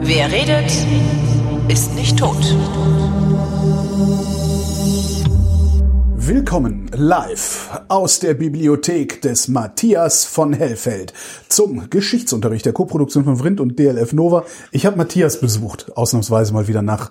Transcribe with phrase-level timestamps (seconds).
[0.00, 0.70] Wer redet,
[1.68, 2.36] ist nicht tot.
[6.14, 11.12] Willkommen live aus der Bibliothek des Matthias von Hellfeld
[11.48, 14.44] zum Geschichtsunterricht der Koproduktion von Vrindt und DLF Nova.
[14.70, 17.10] Ich habe Matthias besucht, ausnahmsweise mal wieder nach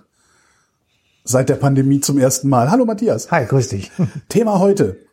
[1.26, 2.72] seit der Pandemie zum ersten Mal.
[2.72, 3.30] Hallo Matthias.
[3.30, 3.92] Hi, grüß dich.
[4.30, 5.07] Thema heute.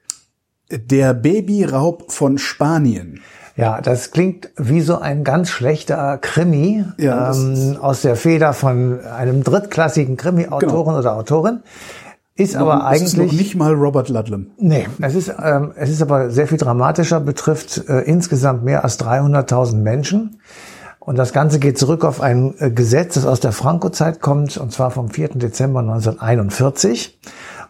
[0.70, 3.20] Der Babyraub von Spanien.
[3.56, 8.52] Ja, das klingt wie so ein ganz schlechter Krimi Ja, das ähm, aus der Feder
[8.52, 10.98] von einem drittklassigen Krimi-Autoren Genau.
[10.98, 11.60] oder Autorin.
[12.36, 14.48] Ist aber Es ist noch eigentlich nicht mal Robert Ludlum.
[14.58, 18.98] nee, es ist ähm, es ist aber sehr viel dramatischer, betrifft äh, insgesamt mehr als
[18.98, 20.40] 300.000 Menschen.
[20.98, 24.72] Und das Ganze geht zurück auf ein äh, Gesetz, das aus der Franco-Zeit kommt, und
[24.72, 25.28] zwar vom 4.
[25.34, 27.18] Dezember 1941.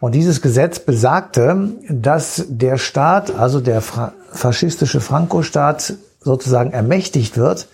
[0.01, 7.69] Und dieses Gesetz besagte, dass der Staat, also der Fra faschistische Franco-Staat, sozusagen ermächtigt wird,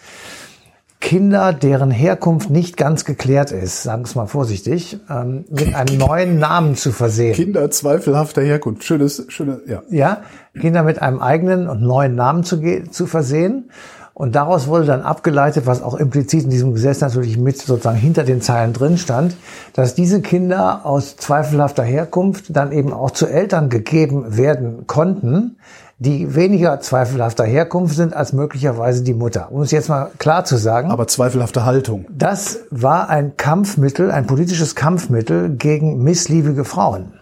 [1.00, 5.96] Kinder, deren Herkunft nicht ganz geklärt ist, sagen wir es mal vorsichtig, ähm, mit einem
[5.98, 7.34] neuen Namen zu versehen.
[7.34, 8.84] Kinder zweifelhafter Herkunft.
[8.84, 9.82] Schönes, schöne, ja.
[9.88, 10.22] ja,
[10.60, 13.70] Kinder mit einem eigenen und neuen Namen zu, zu versehen.
[14.14, 18.24] Und daraus wurde dann abgeleitet, was auch implizit in diesem Gesetz natürlich mit sozusagen hinter
[18.24, 19.36] den Zeilen drin stand,
[19.72, 25.56] dass diese Kinder aus zweifelhafter Herkunft dann eben auch zu Eltern gegeben werden konnten,
[26.00, 29.52] die weniger zweifelhafter Herkunft sind als möglicherweise die Mutter.
[29.52, 30.90] Um es jetzt mal klar zu sagen.
[30.90, 32.06] Aber zweifelhafte Haltung.
[32.10, 37.19] Das war ein Kampfmittel, ein politisches Kampfmittel gegen missliebige Frauen.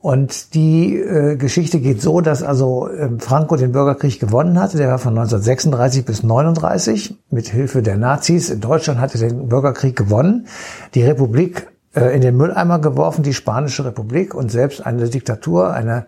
[0.00, 4.76] Und die äh, Geschichte geht so, dass also ähm, Franco den Bürgerkrieg gewonnen hatte.
[4.76, 8.48] Der war von 1936 bis 39 mit Hilfe der Nazis.
[8.50, 10.46] In Deutschland hatte den Bürgerkrieg gewonnen.
[10.94, 16.06] Die Republik äh, in den Mülleimer geworfen, die Spanische Republik und selbst eine Diktatur, eine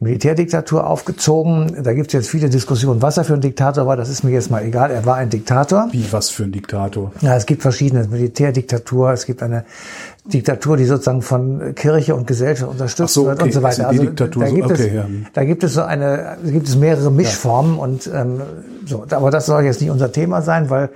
[0.00, 1.82] Militärdiktatur aufgezogen.
[1.82, 3.96] Da gibt es jetzt viele Diskussionen, was er für ein Diktator war.
[3.96, 4.90] Das ist mir jetzt mal egal.
[4.90, 5.88] Er war ein Diktator.
[5.92, 7.12] Wie was für ein Diktator.
[7.20, 9.64] Ja, es gibt verschiedene Militärdiktatur, es gibt eine
[10.24, 13.90] Diktatur, die sozusagen von Kirche und Gesellschaft unterstützt so, wird okay, und so weiter.
[13.92, 15.06] die Diktatur, da gibt okay, es, ja.
[15.32, 18.40] da gibt es so eine, da gibt es mehrere Mischformen und ähm,
[18.86, 19.04] so.
[19.10, 20.90] Aber das soll jetzt nicht unser Thema sein, weil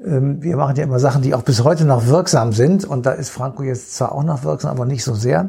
[0.00, 2.84] wir machen ja immer Sachen, die auch bis heute noch wirksam sind.
[2.84, 5.48] Und da ist Franco jetzt zwar auch noch wirksam, aber nicht so sehr.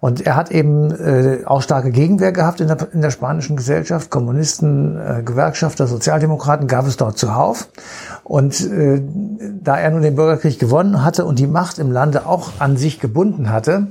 [0.00, 4.10] Und er hat eben äh, auch starke Gegenwehr gehabt in der, in der spanischen Gesellschaft.
[4.10, 7.68] Kommunisten, äh, Gewerkschafter, Sozialdemokraten gab es dort zuhauf.
[8.24, 9.02] Und äh,
[9.62, 13.00] da er nun den Bürgerkrieg gewonnen hatte und die Macht im Lande auch an sich
[13.00, 13.88] gebunden hatte,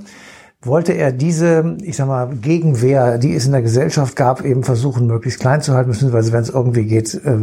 [0.61, 5.07] wollte er diese, ich sag mal, Gegenwehr, die es in der Gesellschaft gab, eben versuchen,
[5.07, 7.37] möglichst klein zu halten, beziehungsweise, wenn es irgendwie geht, äh,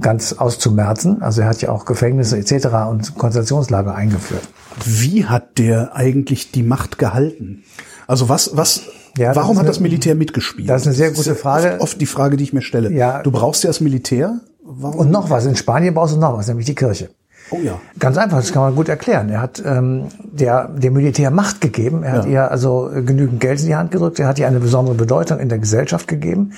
[0.00, 1.22] ganz auszumerzen.
[1.22, 2.66] Also er hat ja auch Gefängnisse etc.
[2.90, 4.42] und Konzentrationslager eingeführt.
[4.84, 7.62] Wie hat der eigentlich die Macht gehalten?
[8.06, 8.82] Also was, was,
[9.16, 10.68] Ja, das warum ist hat eine- das Militär mitgespielt?
[10.68, 11.78] das ist eine sehr gute oft- Frage.
[11.80, 12.92] Oft, die Frage, die ich mir stelle.
[12.92, 13.22] Ja.
[13.22, 14.40] Du brauchst ja das Militär.
[14.62, 14.98] Warum?
[15.00, 17.08] Und noch was, in Spanien brauchst du noch was, nämlich die Kirche.
[17.50, 17.80] Oh ja.
[17.98, 19.28] Ganz einfach, das kann man gut erklären.
[19.28, 22.02] Er hat ähm, der, dem Militär Macht gegeben.
[22.02, 22.30] Er hat Ja.
[22.30, 24.18] ihr also genügend Geld in die Hand gedrückt.
[24.20, 26.52] Er hat ihr eine besondere Bedeutung in der Gesellschaft gegeben.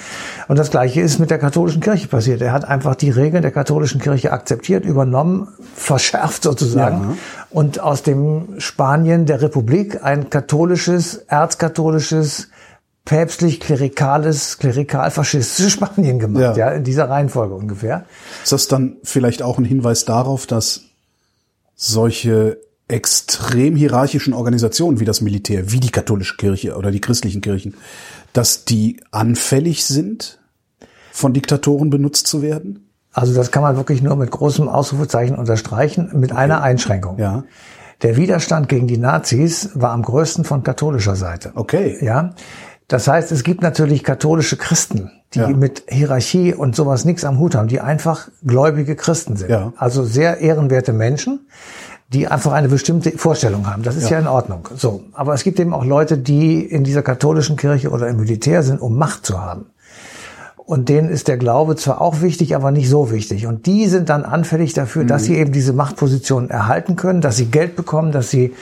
[0.48, 2.42] Und das Gleiche ist mit der katholischen Kirche passiert.
[2.42, 7.00] Er hat einfach die Regeln der katholischen Kirche akzeptiert, übernommen, verschärft sozusagen.
[7.02, 7.16] Ja.
[7.50, 12.48] Und aus dem Spanien der Republik ein katholisches, erzkatholisches,
[13.04, 16.56] päpstlich-klerikales, klerikal-faschistisches Spanien gemacht.
[16.56, 16.68] Ja.
[16.68, 16.70] Ja.
[16.70, 18.04] in dieser Reihenfolge ungefähr.
[18.42, 20.82] Ist das dann vielleicht auch ein Hinweis darauf, dass
[21.74, 22.58] solche
[22.88, 27.74] extrem hierarchischen Organisationen wie das Militär, wie die katholische Kirche oder die christlichen Kirchen,
[28.32, 30.38] dass die anfällig sind,
[31.10, 32.90] von Diktatoren benutzt zu werden?
[33.12, 37.18] Also das kann man wirklich nur mit großem Ausrufezeichen unterstreichen, mit einer Einschränkung.
[37.18, 37.44] Ja.
[38.02, 41.52] Der Widerstand gegen die Nazis war am größten von katholischer Seite.
[41.54, 41.98] Okay.
[42.00, 42.34] Ja.
[42.92, 45.48] Das heißt, es gibt natürlich katholische Christen, die Ja.
[45.48, 49.48] mit Hierarchie und sowas nichts am Hut haben, die einfach gläubige Christen sind.
[49.48, 49.72] Ja.
[49.78, 51.46] Also sehr ehrenwerte Menschen,
[52.12, 53.82] die einfach eine bestimmte Vorstellung haben.
[53.82, 54.18] Das ist ja.
[54.18, 54.68] in Ordnung.
[54.76, 55.04] So.
[55.14, 58.82] Aber es gibt eben auch Leute, die in dieser katholischen Kirche oder im Militär sind,
[58.82, 59.70] um Macht zu haben.
[60.58, 63.46] Und denen ist der Glaube zwar auch wichtig, aber nicht so wichtig.
[63.46, 67.46] Und die sind dann anfällig dafür, dass sie eben diese Machtposition erhalten können, dass sie
[67.46, 68.52] Geld bekommen, dass sie,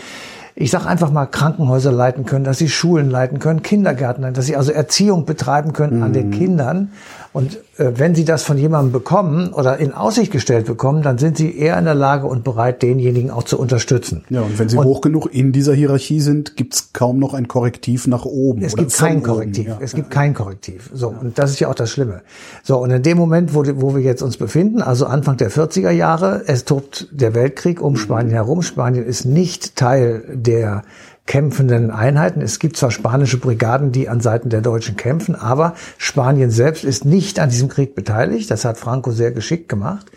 [0.55, 4.47] ich sag einfach mal, Krankenhäuser leiten können, dass sie Schulen leiten können, Kindergärten leiten, dass
[4.47, 6.93] sie also Erziehung betreiben können an den Kindern.
[7.33, 11.37] Und äh, wenn sie das von jemandem bekommen oder in Aussicht gestellt bekommen, dann sind
[11.37, 14.25] sie eher in der Lage und bereit, denjenigen auch zu unterstützen.
[14.31, 18.09] Ja, und wenn sie hoch genug in dieser Hierarchie sind, gibt's kaum noch ein Korrektiv
[18.09, 18.63] nach oben.
[18.63, 19.23] Es oder gibt kein.
[19.23, 19.69] Korrektiv.
[19.69, 19.79] Ja.
[19.81, 20.91] Es gibt kein Korrektiv.
[20.93, 22.23] So, und das ist ja auch das Schlimme.
[22.65, 25.91] So, und in dem Moment, wo, wo wir jetzt uns befinden, also Anfang der 40er
[25.91, 27.87] Jahre, es tobt der Weltkrieg Mhm.
[27.87, 28.63] um Spanien herum.
[28.63, 30.83] Spanien ist nicht Teil der
[31.31, 32.43] kämpfenden Einheiten.
[32.43, 37.05] Es gibt zwar spanische Brigaden, die an Seiten der Deutschen kämpfen, aber Spanien selbst ist
[37.05, 38.51] nicht an diesem Krieg beteiligt.
[38.51, 40.11] Das hat Franco sehr geschickt gemacht.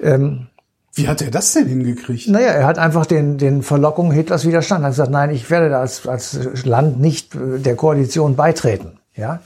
[0.00, 0.48] Ähm,
[0.92, 2.26] Wie hat er das denn hingekriegt?
[2.26, 4.86] naja, er hat einfach den, den Verlockungen Hitlers widerstanden.
[4.86, 8.99] Er hat gesagt, nein, ich werde da als, als Land nicht der Koalition beitreten.
[9.16, 9.40] Ja,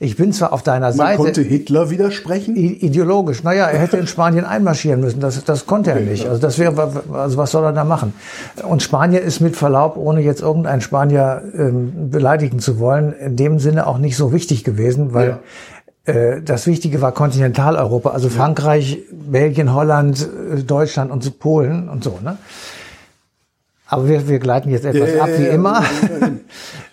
[0.00, 1.16] ich bin zwar auf deiner Man Seite.
[1.22, 2.56] konnte Hitler widersprechen?
[2.56, 3.44] Ideologisch.
[3.44, 5.20] Naja, er hätte in Spanien einmarschieren müssen.
[5.20, 6.26] Das, das konnte er nicht.
[6.26, 8.14] Also das wäre, also was soll er da machen?
[8.66, 13.58] Und Spanien ist mit Verlaub, ohne jetzt irgendeinen Spanier ähm, beleidigen zu wollen, in dem
[13.58, 15.38] Sinne auch nicht so wichtig gewesen, weil
[16.04, 22.18] äh, das Wichtige war Kontinentaleuropa, also Frankreich, Belgien, Holland, äh, Deutschland und Polen und so.
[22.24, 22.38] Ne?
[23.86, 25.54] Aber wir, wir gleiten jetzt etwas Ja, ja, ab, wie ja, ja.
[25.54, 25.84] immer.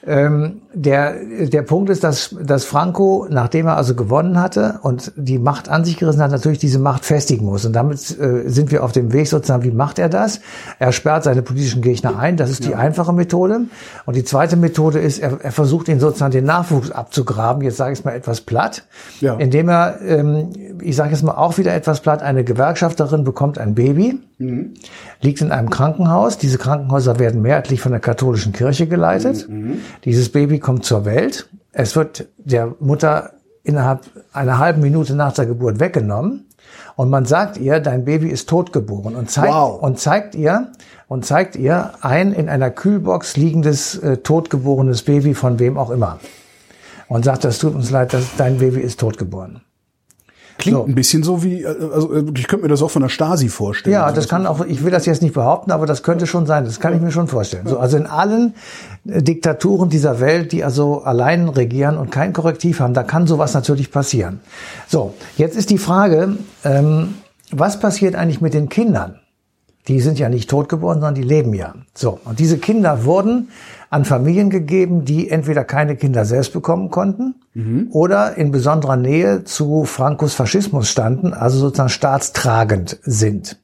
[0.09, 5.38] Ähm, der, der Punkt ist, dass, dass Franco, nachdem er also gewonnen hatte und die
[5.38, 7.63] Macht an sich gerissen hat, natürlich diese Macht festigen muss.
[7.63, 10.39] Und damit äh, sind wir auf dem Weg sozusagen, wie macht er das?
[10.79, 13.61] Er sperrt seine politischen Gegner ein, das ist die einfache Methode.
[14.07, 17.94] Und die zweite Methode ist, er, er versucht ihn sozusagen den Nachwuchs abzugraben, jetzt sage
[17.94, 18.83] ich es mal etwas platt,
[19.19, 19.35] Ja.
[19.35, 20.50] indem er, ähm,
[20.81, 24.19] ich sage jetzt mal auch wieder etwas platt, eine Gewerkschafterin bekommt ein Baby,
[25.21, 26.38] liegt in einem Krankenhaus.
[26.38, 29.47] Diese Krankenhäuser werden mehrheitlich von der katholischen Kirche geleitet.
[30.06, 31.50] Dieses Baby kommt zur Welt.
[31.71, 33.31] Es wird der Mutter
[33.63, 34.01] innerhalb
[34.33, 36.45] einer halben Minute nach der Geburt weggenommen.
[36.95, 39.81] Und man sagt ihr, dein Baby ist totgeboren und zeigt, Wow.
[39.81, 40.71] und zeigt ihr,
[41.07, 46.19] und zeigt ihr ein in einer Kühlbox liegendes, äh, totgeborenes Baby von wem auch immer.
[47.07, 49.62] Und sagt, das tut uns leid, dass dein Baby ist totgeboren.
[50.59, 50.85] Klingt So.
[50.85, 53.50] ein bisschen so wie, äh, also äh, ich könnte mir das auch von der Stasi
[53.50, 53.94] vorstellen.
[53.94, 56.45] Ja, Also das kann auch, ich will das jetzt nicht behaupten, aber das könnte schon
[56.45, 56.65] sein.
[56.65, 57.65] Das kann ich mir schon vorstellen.
[57.65, 58.53] So, also in allen
[59.07, 63.53] äh, Diktaturen dieser Welt, die also allein regieren und kein Korrektiv haben, da kann sowas
[63.53, 64.41] natürlich passieren.
[64.88, 67.15] So, jetzt ist die Frage, ähm,
[67.51, 69.15] was passiert eigentlich mit den Kindern?
[69.88, 71.73] Die sind ja nicht totgeboren, sondern die leben ja.
[71.95, 73.50] So, und diese Kinder wurden
[73.89, 77.36] an Familien gegeben, die entweder keine Kinder selbst bekommen konnten
[77.91, 83.57] oder in besonderer Nähe zu Francos Faschismus standen, also sozusagen staatstragend sind.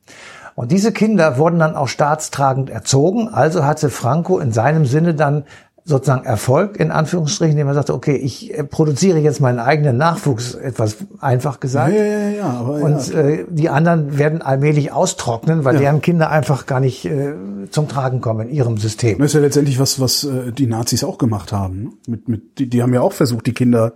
[0.56, 5.44] Und diese Kinder wurden dann auch staatstragend erzogen, also hatte Franco in seinem Sinne dann
[5.88, 10.56] sozusagen Erfolg, in Anführungsstrichen, indem er sagte, okay, ich äh, produziere jetzt meinen eigenen Nachwuchs,
[10.56, 11.94] etwas einfach gesagt.
[11.94, 13.20] Ja, ja, ja, ja, aber Und ja.
[13.20, 15.82] äh, die anderen werden allmählich austrocknen, weil Ja.
[15.82, 17.34] deren Kinder einfach gar nicht äh,
[17.70, 19.20] zum Tragen kommen in ihrem System.
[19.20, 21.84] Das ist ja letztendlich was, was äh, die Nazis auch gemacht haben.
[21.84, 21.90] ne?
[22.08, 23.94] Mit, mit, die, die haben ja auch versucht, die Kinder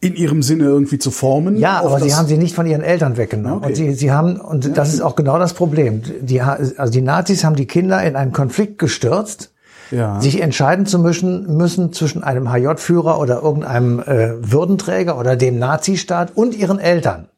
[0.00, 1.56] in ihrem Sinne irgendwie zu formen.
[1.58, 3.58] Ja, aber sie haben sie nicht von ihren Eltern weggenommen.
[3.58, 3.66] Okay.
[3.68, 6.02] Und sie, sie haben, und das ist auch genau das Problem.
[6.22, 9.52] Die, also die Nazis haben die Kinder in einen Konflikt gestürzt,
[9.90, 10.20] Ja.
[10.20, 16.32] sich entscheiden zu müssen, müssen zwischen einem HJ-Führer oder irgendeinem äh, Würdenträger oder dem Nazistaat
[16.34, 17.28] und ihren Eltern.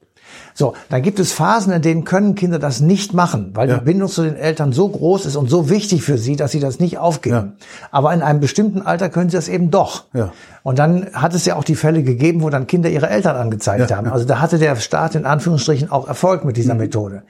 [0.53, 3.79] So, dann gibt es Phasen, in denen können Kinder das nicht machen, weil Ja.
[3.79, 6.59] die Bindung zu den Eltern so groß ist und so wichtig für sie, dass sie
[6.59, 7.53] das nicht aufgeben.
[7.93, 10.05] Aber in einem bestimmten Alter können sie das eben doch.
[10.13, 10.33] Ja.
[10.65, 13.91] Und dann hat es ja auch die Fälle gegeben, wo dann Kinder ihre Eltern angezeigt
[13.91, 14.07] Ja, haben.
[14.09, 14.13] ja.
[14.13, 16.61] Also da hatte der Staat in Anführungsstrichen auch Erfolg mit Mhm.
[16.61, 17.23] dieser Methode.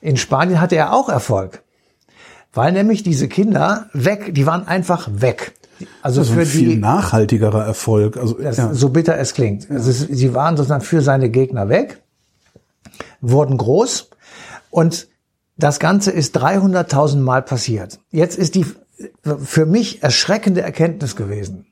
[0.00, 1.62] In Spanien hatte er auch Erfolg.
[2.52, 5.52] Weil nämlich diese Kinder weg, die waren einfach weg.
[6.02, 8.16] Also also ein für viel die, nachhaltigerer Erfolg.
[8.16, 8.74] Also das, ja.
[8.74, 9.70] so bitter es klingt.
[9.70, 12.02] Also es, sie waren sozusagen für seine Gegner weg,
[13.20, 14.10] wurden groß
[14.70, 15.08] und
[15.56, 17.98] das Ganze ist 300.000 Mal passiert.
[18.10, 18.66] Jetzt ist die
[19.24, 21.66] für mich erschreckende Erkenntnis gewesen.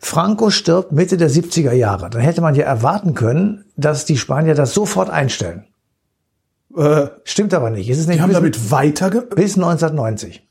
[0.00, 2.10] Franco stirbt Mitte der 70er Jahre.
[2.10, 5.64] Dann hätte man ja erwarten können, dass die Spanier das sofort einstellen.
[6.76, 7.88] Äh, Stimmt aber nicht.
[7.88, 9.10] Es ist nicht die haben bis, damit weiter.
[9.22, 10.46] bis 1990.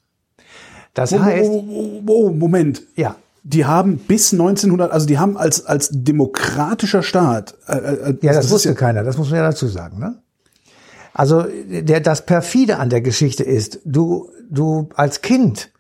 [0.93, 2.81] Das Oh, heißt, oh, oh, oh, Moment.
[2.95, 7.55] ja, Die haben bis 1900, also die haben als als demokratischer Staat.
[7.67, 9.99] Äh, äh, Ja, das, ist wusste keiner, das muss man ja dazu sagen.
[9.99, 10.15] Ne?
[11.13, 15.71] Also der, das perfide an der Geschichte ist, du, du als Kind,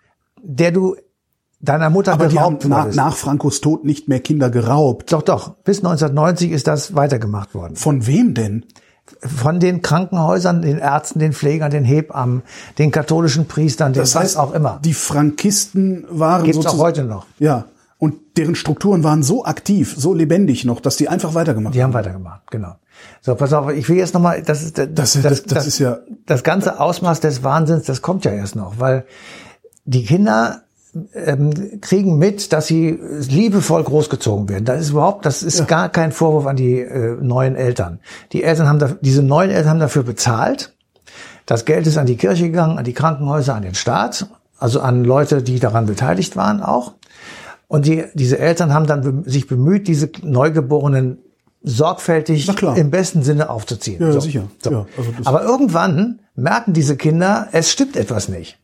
[0.41, 0.95] der du
[1.59, 5.11] deiner Mutter Aber die haben geraubt nach, nach Frankos Tod nicht mehr Kinder geraubt.
[5.11, 5.55] Doch, doch.
[5.63, 7.75] Bis 1990 ist das weitergemacht worden.
[7.75, 8.65] Von wem denn?
[9.21, 12.43] Von den Krankenhäusern, den Ärzten, den Pflegern, den Hebammen,
[12.77, 14.79] den katholischen Priestern, den Das was heißt, auch immer.
[14.83, 17.25] die Frankisten waren Gibt's auch heute noch.
[17.39, 17.65] Ja.
[17.99, 21.89] Und deren Strukturen waren so aktiv, so lebendig noch, dass die einfach weitergemacht Die haben.
[21.95, 22.75] haben weitergemacht, genau.
[23.21, 25.79] So, pass auf, ich will jetzt nochmal, das ist, das, Das ist- das- das ist
[25.79, 25.97] ja-
[26.27, 29.05] das ganze Ausmaß des Wahnsinns, das kommt ja erst noch, weil
[29.85, 30.61] die Kinder
[31.13, 34.65] ähm, kriegen mit, dass sie liebevoll großgezogen werden.
[34.65, 37.99] Das ist überhaupt, das ist gar kein Vorwurf an die äh, neuen Eltern.
[38.31, 40.75] Die Eltern haben, da, diese neuen Eltern haben dafür bezahlt.
[41.45, 44.27] Das Geld ist an die Kirche gegangen, an die Krankenhäuser, an den Staat,
[44.57, 46.93] also an Leute, die daran beteiligt waren auch.
[47.67, 51.19] Und die, diese Eltern haben dann sich bemüht, diese Neugeborenen
[51.63, 54.01] sorgfältig im besten Sinne aufzuziehen.
[54.01, 54.43] Ja, sicher.
[54.63, 54.71] So.
[54.71, 58.57] Ja, also Aber irgendwann merken diese Kinder, es stimmt etwas nicht.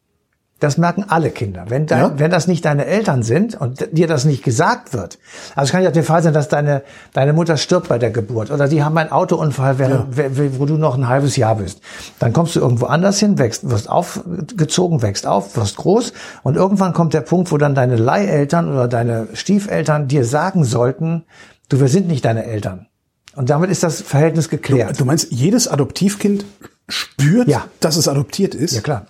[0.63, 1.65] Das merken alle Kinder.
[1.67, 2.13] Wenn, dein, Ja?
[2.17, 5.19] wenn das nicht deine Eltern sind und dir das nicht gesagt wird.
[5.55, 8.11] Also es kann ja auch der Fall sein, dass deine, deine Mutter stirbt bei der
[8.11, 11.81] Geburt oder die haben einen Autounfall, während, wo- wo du noch ein halbes Jahr bist.
[12.19, 16.93] Dann kommst du irgendwo anders hin, wächst, wirst aufgezogen, wächst auf, wirst groß und irgendwann
[16.93, 21.25] kommt der Punkt, wo dann deine Leiheltern oder deine Stiefeltern dir sagen sollten,
[21.67, 22.87] du, wir sind nicht deine Eltern.
[23.35, 24.99] Und damit ist das Verhältnis geklärt.
[24.99, 26.45] Du meinst, jedes Adoptivkind
[26.87, 27.65] spürt, Ja.
[27.79, 28.73] dass es adoptiert ist?
[28.75, 29.05] Ja klar.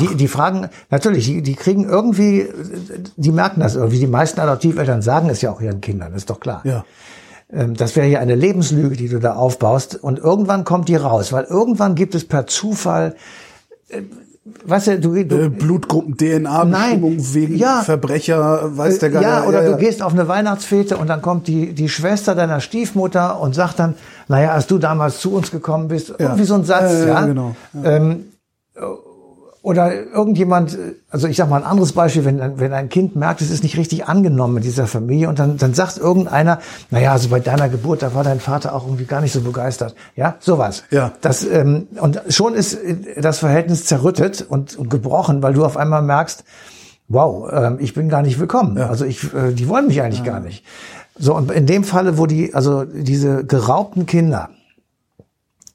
[0.00, 2.46] Die, die fragen, natürlich, die, die kriegen irgendwie,
[3.16, 3.98] die merken das irgendwie.
[3.98, 6.60] Die meisten Adoptiveltern sagen es ja auch ihren Kindern, ist doch klar.
[6.64, 6.84] Ja.
[7.52, 9.96] Ähm, Das wäre ja eine Lebenslüge, die du da aufbaust.
[10.02, 13.14] Und irgendwann kommt die raus, weil irgendwann gibt es per Zufall,
[13.88, 14.02] äh,
[14.64, 17.82] weißt du, du, du Äh, Blutgruppen, DNA-Bestimmung wegen Ja.
[17.82, 19.48] Verbrecher, weiß der ja, Geier.
[19.48, 19.76] oder ja, du ja.
[19.78, 23.94] gehst auf eine Weihnachtsfete und dann kommt die, die Schwester deiner Stiefmutter und sagt dann,
[24.28, 27.26] naja, als du damals zu uns gekommen bist, irgendwie so ein Satz, Ja, ja, ja.
[27.26, 27.56] genau.
[27.84, 28.24] Ähm,
[29.66, 30.78] oder irgendjemand,
[31.10, 33.64] also ich sag mal ein anderes Beispiel, wenn, ein- wenn ein Kind merkt, es ist
[33.64, 36.60] nicht richtig angenommen in dieser Familie und dann, dann sagt irgendeiner,
[36.92, 39.96] naja, also bei deiner Geburt, da war dein Vater auch irgendwie gar nicht so begeistert.
[40.14, 40.84] Ja, sowas.
[40.92, 41.10] Ja.
[41.20, 45.76] Das, ähm, und schon ist äh, das Verhältnis zerrüttet und, und gebrochen, weil du auf
[45.76, 46.44] einmal merkst,
[47.08, 48.78] wow, ähm, ich bin gar nicht willkommen.
[48.78, 50.64] Also ich, äh, die wollen mich eigentlich gar nicht.
[51.18, 54.50] So, und in dem Falle, wo die, also diese geraubten Kinder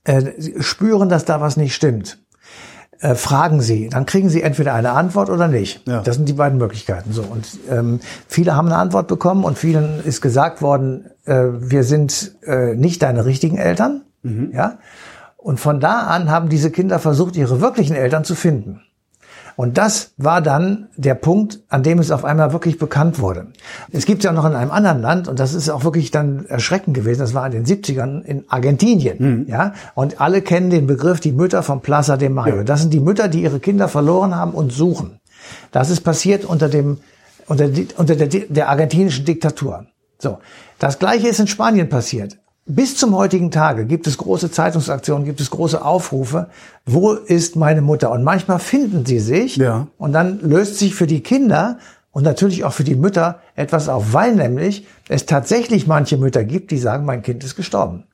[0.05, 0.31] äh,
[0.61, 2.19] spüren, dass da was nicht stimmt,
[3.01, 5.87] äh, fragen sie, dann kriegen sie entweder eine Antwort oder nicht.
[5.87, 6.01] Ja.
[6.01, 7.11] Das sind die beiden Möglichkeiten.
[7.13, 11.83] So und ähm, viele haben eine Antwort bekommen und vielen ist gesagt worden, äh, wir
[11.83, 14.03] sind äh, nicht deine richtigen Eltern,
[14.53, 14.77] ja.
[15.37, 18.81] Und von da an haben diese Kinder versucht, ihre wirklichen Eltern zu finden.
[19.61, 23.49] Und das war dann der Punkt, an dem es auf einmal wirklich bekannt wurde.
[23.91, 26.95] Es gibt ja noch in einem anderen Land, und das ist auch wirklich dann erschreckend
[26.95, 29.45] gewesen, das war in den 70ern in Argentinien.
[29.47, 29.73] Ja?
[29.93, 32.63] Und alle kennen den Begriff die Mütter von Plaza de Mayo.
[32.63, 35.19] Das sind die Mütter, die ihre Kinder verloren haben und suchen.
[35.71, 36.97] Das ist passiert unter dem,
[37.45, 39.85] unter, die, unter der, der argentinischen Diktatur.
[40.17, 40.39] So.
[40.79, 42.39] Das gleiche ist in Spanien passiert.
[42.75, 46.47] Bis zum heutigen Tage gibt es große Zeitungsaktionen, gibt es große Aufrufe.
[46.85, 48.11] Wo ist meine Mutter?
[48.11, 49.57] Und manchmal finden sie sich.
[49.57, 49.87] Ja.
[49.97, 51.79] Und dann löst sich für die Kinder
[52.11, 56.71] und natürlich auch für die Mütter etwas auf, weil nämlich es tatsächlich manche Mütter gibt,
[56.71, 58.05] die sagen, mein Kind ist gestorben.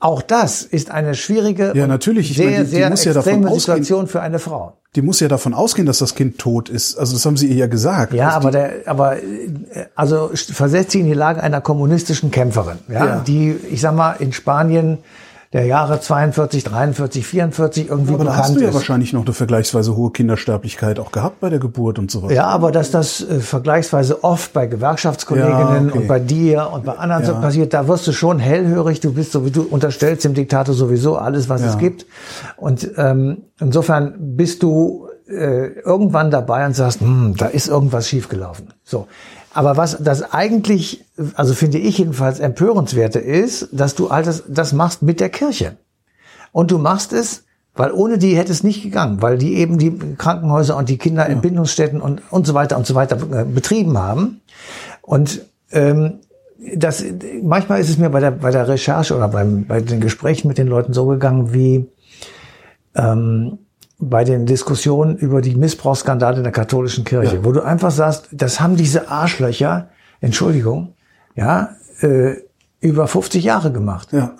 [0.00, 2.30] Auch das ist eine schwierige, Ja, natürlich.
[2.32, 4.78] Ich sehr, meine, die- die sehr muss ja extreme ausgehen- Situation für eine Frau.
[4.94, 6.98] Die muss ja davon ausgehen, dass das Kind tot ist.
[6.98, 8.12] Also das haben sie ihr ja gesagt.
[8.12, 9.22] Ja, Also aber der, aber äh,
[9.94, 13.20] also versetzt sie in die Lage einer kommunistischen Kämpferin, ja, Ja.
[13.20, 14.98] die, ich sag mal, in Spanien
[15.52, 18.74] der Jahre 42, 43, 44 irgendwie aber da bekannt hast du ja ist.
[18.74, 22.32] wahrscheinlich noch eine vergleichsweise hohe Kindersterblichkeit auch gehabt bei der Geburt und sowas.
[22.32, 25.98] Ja, aber dass das äh, vergleichsweise oft bei Gewerkschaftskolleginnen Ja, okay.
[25.98, 27.40] und bei dir und bei anderen so Ja.
[27.40, 29.00] passiert, da wirst du schon hellhörig.
[29.00, 31.68] Du bist so, wie du unterstellst dem Diktator sowieso alles, was Ja.
[31.68, 32.06] es gibt.
[32.56, 38.72] Und ähm, insofern bist du äh, irgendwann dabei und sagst, hm, da ist irgendwas schiefgelaufen.
[38.84, 39.06] So.
[39.54, 41.04] Aber was das eigentlich,
[41.34, 45.76] also finde ich jedenfalls empörenswerte ist, dass du all das, das machst mit der Kirche.
[46.52, 47.44] Und du machst es,
[47.74, 52.00] weil ohne die hätte es nicht gegangen, weil die eben die Krankenhäuser und die Kinderentbindungsstätten
[52.00, 54.42] und, und so weiter und so weiter äh, betrieben haben.
[55.00, 56.20] Und ähm,
[56.76, 57.04] das,
[57.42, 60.58] manchmal ist es mir bei der, bei der Recherche oder beim, bei den Gesprächen mit
[60.58, 61.88] den Leuten so gegangen wie
[62.94, 63.58] ähm,
[64.04, 67.44] bei den Diskussionen über die Missbrauchsskandale in der katholischen Kirche, Ja.
[67.44, 69.88] wo du einfach sagst, das haben diese Arschlöcher,
[70.20, 70.94] Entschuldigung,
[71.36, 72.34] ja, äh,
[72.80, 74.12] über 50 Jahre gemacht.
[74.12, 74.32] Ja.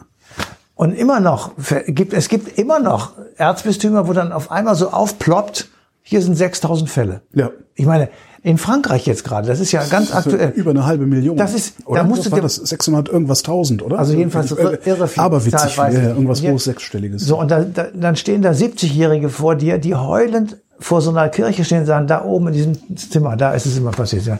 [0.74, 1.52] Und immer noch,
[1.86, 5.68] gibt, es gibt immer noch Erzbistümer, wo dann auf einmal so aufploppt,
[6.02, 7.22] hier sind 6000 Fälle.
[7.34, 7.50] Ja.
[7.74, 8.08] Ich meine,
[8.42, 10.50] in Frankreich jetzt gerade, das ist ja ganz ist aktuell.
[10.50, 11.36] Über eine halbe Million.
[11.36, 12.04] Das ist- da oder?
[12.04, 13.98] musst Was du war das 600 irgendwas tausend, oder?
[13.98, 15.22] Also jedenfalls irre, irre viel.
[15.22, 17.24] Aber witzig, ja, irgendwas Hier- groß sechsstelliges.
[17.24, 21.28] So, und da, da, dann stehen da 70-Jährige vor dir, die heulend vor so einer
[21.28, 24.26] Kirche stehen und sagen, da oben in diesem Zimmer, da ist es immer passiert.
[24.26, 24.38] Ja.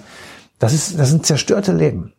[0.59, 2.13] Das, ist, das sind zerstörte Leben.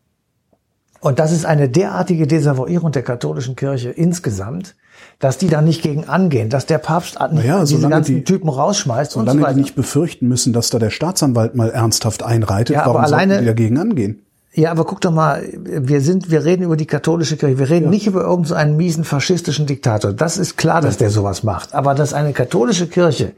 [1.02, 4.76] Und das ist eine derartige Desavouierung der katholischen Kirche insgesamt,
[5.20, 8.50] dass die da nicht gegen angehen, dass der Papst nicht Naja, diese ganzen die- Typen
[8.50, 9.54] rausschmeißt und so Solange weiter.
[9.56, 13.40] die nicht befürchten müssen, dass da der Staatsanwalt mal ernsthaft einreitet, Ja, aber warum alleine-
[13.40, 14.20] die dagegen angehen?
[14.56, 17.90] Ja, aber guck doch mal, wir sind, wir reden über die katholische Kirche, wir reden
[17.90, 20.14] nicht über irgendeinen so miesen faschistischen Diktator.
[20.14, 21.74] Das ist klar, dass der sowas macht.
[21.74, 23.32] Aber dass eine katholische Kirche,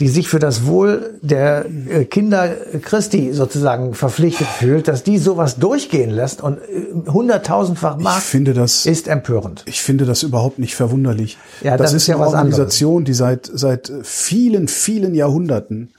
[0.00, 2.48] die sich für das Wohl der äh, Kinder
[2.82, 8.86] Christi sozusagen verpflichtet fühlt, dass die sowas durchgehen lässt und äh, hunderttausendfach macht, finde das-
[8.86, 9.62] ist empörend.
[9.66, 11.38] Ich finde das überhaupt nicht verwunderlich.
[11.62, 12.54] Ja, das das ist ja eine was anderes.
[12.58, 15.90] Organisation, die seit, seit vielen, vielen Jahrhunderten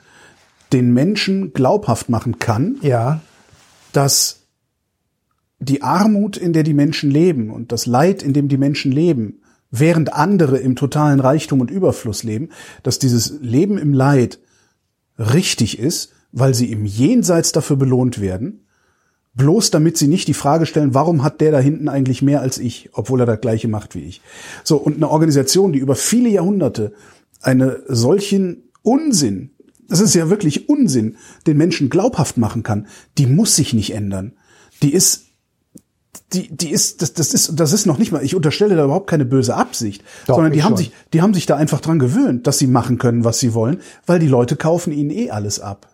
[0.74, 3.22] den Menschen glaubhaft machen kann, Ja,
[3.94, 4.42] dass
[5.60, 9.40] die Armut, in der die Menschen leben und das Leid, in dem die Menschen leben,
[9.80, 12.50] während andere im totalen Reichtum und Überfluss leben,
[12.84, 14.40] dass dieses Leben im Leid
[15.18, 18.66] richtig ist, weil sie im Jenseits dafür belohnt werden,
[19.36, 22.58] bloß damit sie nicht die Frage stellen, warum hat der da hinten eigentlich mehr als
[22.58, 24.22] ich, obwohl er das gleiche macht wie ich.
[24.64, 26.94] So, und eine Organisation, die über viele Jahrhunderte
[27.42, 29.52] eine solchen Unsinn,
[29.88, 31.18] das ist ja wirklich Unsinn,
[31.48, 34.34] den Menschen glaubhaft machen kann, die muss sich nicht ändern.
[34.82, 35.26] Die ist
[36.34, 39.08] die, die ist, das, das ist, das ist noch nicht mal, ich unterstelle da überhaupt
[39.08, 40.78] keine böse Absicht, Doch, sondern die haben schon.
[40.78, 43.80] sich, die haben sich da einfach dran gewöhnt, dass sie machen können, was sie wollen,
[44.06, 45.88] weil die Leute kaufen ihnen eh alles ab.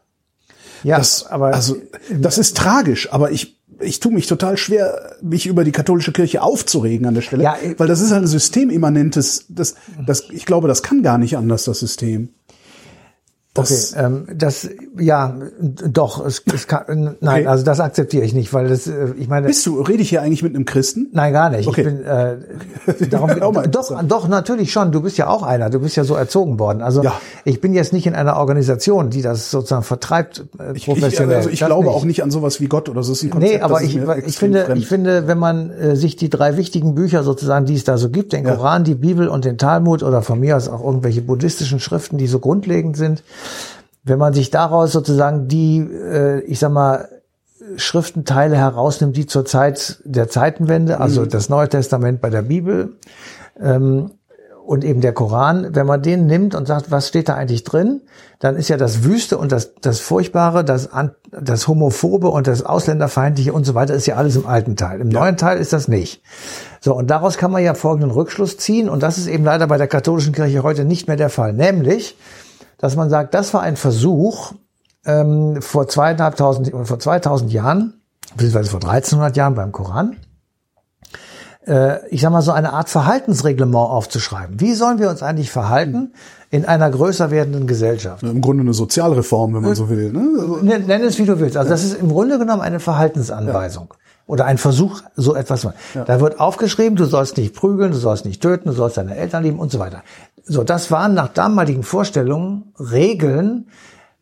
[0.84, 1.76] Ja, Das, aber also,
[2.10, 6.42] das ist tragisch, aber ich, ich tue mich total schwer, mich über die katholische Kirche
[6.42, 10.68] aufzuregen an der Stelle, Ja, weil das ist halt ein systemimmanentes, das, das, ich glaube,
[10.68, 12.30] das kann gar nicht anders, das System.
[13.54, 17.48] Das, Okay, ähm, das ja doch, es, es kann, nein, Okay.
[17.48, 20.22] also das akzeptiere ich nicht, weil das, äh, ich meine, Bist du, rede ich hier
[20.22, 21.10] eigentlich mit einem Christen?
[21.12, 21.68] nein, gar nicht.
[21.68, 21.82] Okay.
[21.82, 24.10] Ich bin äh, darum, Auch mal doch, interessant.
[24.10, 24.94] doch natürlich schon.
[24.94, 25.70] Du bist ja auch einer.
[25.70, 26.82] Du bist ja so erzogen worden.
[26.82, 27.20] Also Ja.
[27.44, 31.32] ich bin jetzt nicht in einer Organisation, die das sozusagen vertreibt äh, Ich, professionell.
[31.32, 31.94] ich, also ich Das glaube nicht.
[31.96, 33.12] auch nicht an sowas wie Gott oder so.
[33.12, 34.80] Ist ein Konzept, Nee, aber ich, ich finde, fremd.
[34.80, 38.10] ich finde, wenn man äh, sich die drei wichtigen Bücher sozusagen, die es da so
[38.10, 38.56] gibt, den Ja.
[38.56, 42.28] Koran, die Bibel und den Talmud oder von mir aus auch irgendwelche buddhistischen Schriften, die
[42.28, 43.24] so grundlegend sind,
[44.04, 47.08] wenn man sich daraus sozusagen die, äh, ich sag mal,
[47.76, 51.02] Schriftenteile herausnimmt, die zur Zeit der Zeitenwende, Mhm.
[51.02, 52.98] also das Neue Testament bei der Bibel
[53.62, 54.12] ähm,
[54.66, 58.02] und eben der Koran, wenn man den nimmt und sagt, was steht da eigentlich drin,
[58.40, 60.90] dann ist ja das Wüste und das, das Furchtbare, das,
[61.32, 65.00] das Homophobe und das Ausländerfeindliche und so weiter ist ja alles im alten Teil.
[65.02, 66.24] Im neuen Teil ist das nicht.
[66.80, 69.78] So, und daraus kann man ja folgenden Rückschluss ziehen und das ist eben leider bei
[69.78, 72.18] der katholischen Kirche heute nicht mehr der Fall, nämlich,
[72.82, 74.54] dass man sagt, das war ein Versuch
[75.06, 78.02] ähm, vor zweieinhalbtausend, vor 2000 Jahren,
[78.34, 80.18] beziehungsweise vor 1300 Jahren beim Koran,
[81.68, 84.60] äh, ich sag mal so eine Art Verhaltensreglement aufzuschreiben.
[84.60, 86.14] Wie sollen wir uns eigentlich verhalten
[86.50, 88.24] in einer größer werdenden Gesellschaft?
[88.24, 90.12] Im Grunde eine Sozialreform, wenn man so will.
[90.12, 90.28] Ne?
[90.40, 91.58] Also, Nenn nenn es wie du willst.
[91.58, 93.94] Also das ist im Grunde genommen eine Verhaltensanweisung.
[94.28, 95.80] Oder ein Versuch, so etwas zu machen.
[96.06, 99.44] Da wird aufgeschrieben, du sollst nicht prügeln, du sollst nicht töten, du sollst deine Eltern
[99.44, 100.04] lieben und so weiter.
[100.44, 103.68] So, das waren nach damaligen Vorstellungen Regeln.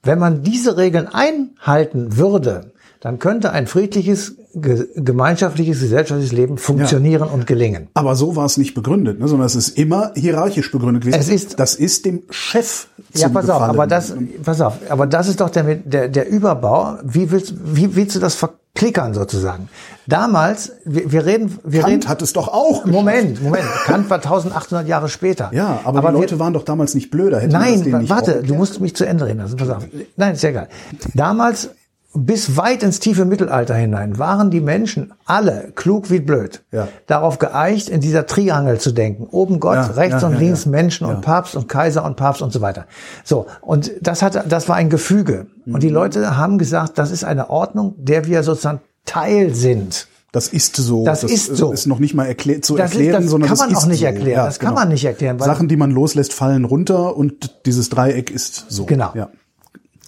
[0.03, 7.29] Wenn man diese Regeln einhalten würde, dann könnte ein friedliches, ge gemeinschaftliches, gesellschaftliches Leben funktionieren
[7.29, 7.88] und gelingen.
[7.93, 9.27] aber so war es nicht begründet, ne?
[9.27, 11.19] sondern es ist immer hierarchisch begründet gewesen.
[11.19, 15.05] Es ist- das ist dem Chef Ja, zum pass auf, aber das, pass auf, aber
[15.08, 16.97] das ist doch der, der, der Überbau.
[17.03, 18.36] Wie willst, wie willst du das
[18.80, 19.70] verklickern sozusagen?
[20.08, 22.86] Damals, wir, wir reden, wir Kant reden, hat es doch auch.
[22.86, 25.52] Moment, Moment, Kant war 1800 Jahre später.
[25.54, 27.39] Ja, aber, die wir- Leute waren doch damals nicht blöder.
[27.39, 29.58] Hätten wir Nein, warte, du musst mich zu Ende reden lassen.
[29.58, 29.84] Pass auf.
[30.15, 30.70] Nein, ist ja egal.
[31.13, 31.70] Damals,
[32.13, 36.63] bis weit ins tiefe Mittelalter hinein, waren die Menschen alle klug wie blöd.
[36.72, 36.88] Ja.
[37.06, 39.28] Darauf geeicht, in dieser Triangel zu denken.
[39.30, 40.65] Oben Gott, Ja, rechts ja, und links.
[40.65, 42.86] Menschen und Papst und Kaiser und Papst und so weiter.
[43.24, 43.45] So.
[43.62, 45.48] Und das hatte, das war ein Gefüge.
[45.67, 45.80] Und Mhm.
[45.82, 50.08] die Leute haben gesagt, das ist eine Ordnung, der wir sozusagen Teil sind.
[50.32, 51.06] Das ist so.
[51.06, 51.72] Das ist so.
[51.72, 53.84] Ist noch nicht mal erklä zu Das ist- erklären, das sondern kann das man ist
[53.84, 54.06] auch nicht so.
[54.06, 54.45] erklären.
[54.45, 54.82] Das kann genau.
[54.82, 58.86] man nicht erklären, weil- Sachen, die man loslässt, fallen runter und dieses Dreieck ist so.
[58.86, 59.12] Genau.
[59.15, 59.30] Ja.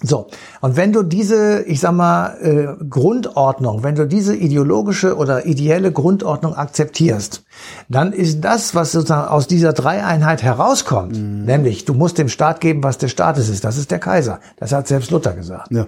[0.02, 0.26] So,
[0.60, 5.92] und wenn du diese, ich sag mal, äh, Grundordnung, wenn du diese ideologische oder ideelle
[5.92, 7.44] Grundordnung akzeptierst,
[7.88, 11.44] dann ist das, was sozusagen aus dieser Dreieinheit herauskommt, Mhm.
[11.44, 14.40] nämlich du musst dem Staat geben, was des Staates ist, das ist der Kaiser.
[14.56, 15.70] Das hat selbst Luther gesagt.
[15.70, 15.86] Ja.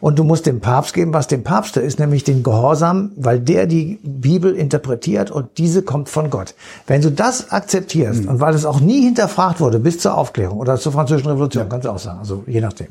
[0.00, 3.66] Und du musst dem Papst geben, was dem Papst ist, nämlich den Gehorsam, weil der
[3.66, 6.54] die Bibel interpretiert und diese kommt von Gott.
[6.86, 7.46] Wenn du das Mhm.
[7.50, 11.68] akzeptierst und weil es auch nie hinterfragt wurde bis zur Aufklärung oder zur französischen Revolution,
[11.68, 12.88] kannst du auch sagen, also je nachdem.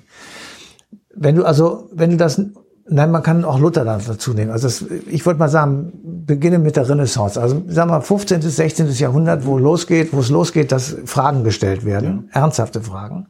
[1.21, 2.41] Wenn du also, wenn du das,
[2.87, 4.51] nein, man kann auch Luther dazu nehmen.
[4.51, 5.91] Also das, ich würde mal sagen,
[6.25, 7.39] beginne mit der Renaissance.
[7.39, 8.39] Also sagen wir 15.
[8.39, 8.89] bis 16.
[8.93, 13.27] Jahrhundert, wo losgeht, wo es losgeht, dass Fragen gestellt werden, ernsthafte Fragen.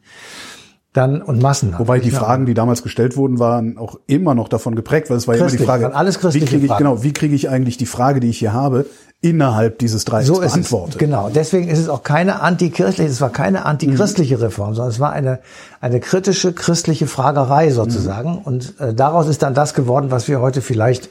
[0.92, 1.74] Dann und Massen.
[1.78, 5.28] Wobei die Fragen, die damals gestellt wurden, waren auch immer noch davon geprägt, weil es
[5.28, 7.86] war ja immer die Frage, alles wie kriege ich, genau, wie kriege ich eigentlich die
[7.86, 8.86] Frage, die ich hier habe,
[9.22, 10.52] innerhalb dieses Dreiecks So ist es.
[10.52, 10.98] beantwortet?
[10.98, 11.28] Genau.
[11.28, 15.40] Deswegen ist es auch keine antikirchliche, es war keine antichristliche Reform, sondern es war eine,
[15.80, 18.38] eine kritische christliche Fragerei sozusagen.
[18.38, 21.10] Und äh, daraus ist dann das geworden, was wir heute vielleicht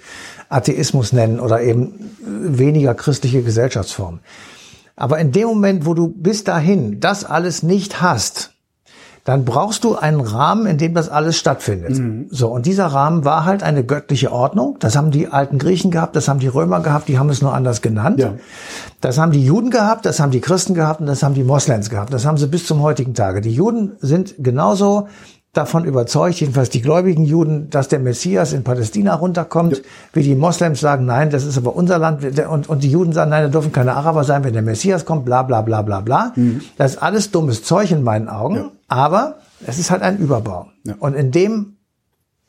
[0.50, 4.20] Atheismus nennen oder eben weniger christliche Gesellschaftsform.
[4.96, 8.52] Aber in dem Moment, wo du bis dahin das alles nicht hast,
[9.30, 12.02] dann brauchst du einen Rahmen, in dem das alles stattfindet.
[12.32, 14.78] So, und dieser Rahmen war halt eine göttliche Ordnung.
[14.80, 17.54] Das haben die alten Griechen gehabt, das haben die Römer gehabt, die haben es nur
[17.54, 18.20] anders genannt.
[18.20, 18.34] Ja.
[19.02, 21.92] Das haben die Juden gehabt, das haben die Christen gehabt und das haben die Moslems
[21.92, 22.12] gehabt.
[22.12, 23.42] Das haben sie bis zum heutigen Tage.
[23.42, 25.08] Die Juden sind genauso
[25.54, 29.84] davon überzeugt, jedenfalls die gläubigen Juden, dass der Messias in Palästina runterkommt, ja.
[30.14, 33.32] wie die Moslems sagen, nein, das ist aber unser Land und, und die Juden sagen,
[33.32, 36.34] nein, da dürfen keine Araber sein, wenn der Messias kommt, bla bla bla bla bla.
[36.36, 36.62] Mhm.
[36.78, 38.72] Das ist alles dummes Zeug in meinen Augen, ja.
[38.88, 40.68] aber es ist halt ein Überbau.
[40.86, 40.96] Ja.
[41.00, 41.78] Und in dem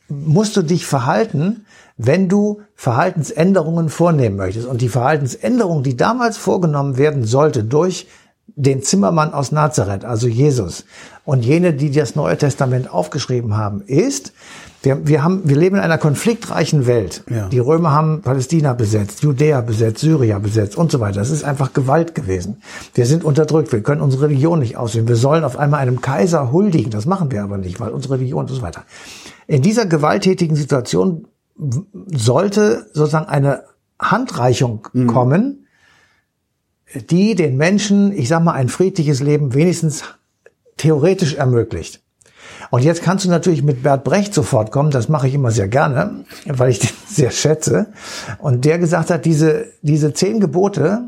[0.08, 1.64] musst du dich verhalten,
[1.96, 4.66] wenn du Verhaltensänderungen vornehmen möchtest.
[4.66, 8.08] Und die Verhaltensänderung, die damals vorgenommen werden sollte durch
[8.56, 10.84] den Zimmermann aus Nazareth, also Jesus,
[11.24, 14.32] und jene, die das Neue Testament aufgeschrieben haben, ist,
[14.82, 17.22] wir, wir, haben, wir leben in einer konfliktreichen Welt.
[17.28, 17.48] Ja.
[17.48, 21.18] Die Römer haben Palästina besetzt, Judäa besetzt, Syria besetzt und so weiter.
[21.18, 22.62] Das ist einfach Gewalt gewesen.
[22.94, 25.06] Wir sind unterdrückt, wir können unsere Religion nicht ausüben.
[25.06, 26.90] Wir sollen auf einmal einem Kaiser huldigen.
[26.90, 28.84] Das machen wir aber nicht, weil unsere Religion und so weiter.
[29.46, 31.26] In dieser gewalttätigen Situation
[32.06, 33.64] sollte sozusagen eine
[34.00, 35.06] Handreichung mhm.
[35.08, 35.66] kommen,
[36.94, 40.04] die den Menschen, ich sag mal, ein friedliches Leben wenigstens
[40.76, 42.00] theoretisch ermöglicht.
[42.70, 45.68] Und jetzt kannst du natürlich mit Bert Brecht sofort kommen, das mache ich immer sehr
[45.68, 47.92] gerne, weil ich den sehr schätze.
[48.38, 51.04] Und der gesagt hat, diese, diese zehn Gebote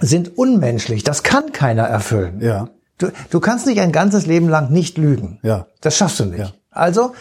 [0.00, 2.40] sind unmenschlich, das kann keiner erfüllen.
[2.40, 2.68] Ja.
[2.98, 5.38] Du, du kannst nicht ein ganzes Leben lang nicht lügen.
[5.42, 5.66] Ja.
[5.80, 6.40] Das schaffst du nicht.
[6.40, 6.52] Ja.
[6.70, 7.14] Also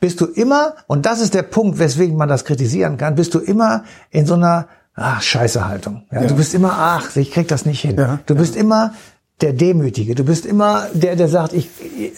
[0.00, 3.38] bist du immer, und das ist der Punkt, weswegen man das kritisieren kann, bist du
[3.38, 6.02] immer in so einer ach, scheiße Haltung.
[6.10, 6.26] Ja, ja.
[6.26, 7.96] Du bist immer, ach, ich krieg das nicht hin.
[7.96, 8.92] Ja, du bist immer
[9.40, 10.14] der Demütige.
[10.14, 11.68] Du bist immer der, der sagt, ich,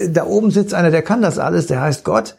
[0.09, 2.37] da oben sitzt einer, der kann das alles, der heißt Gott.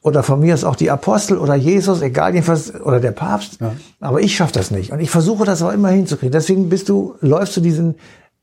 [0.00, 3.58] Oder von mir ist auch die Apostel oder Jesus, egal jedenfalls, oder der Papst.
[4.00, 4.92] Aber ich schaffe das nicht.
[4.92, 6.32] Und ich versuche das auch immer hinzukriegen.
[6.32, 7.96] Deswegen bist du, läufst du diesen,